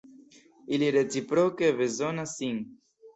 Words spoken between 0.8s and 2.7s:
reciproke bezonas sin.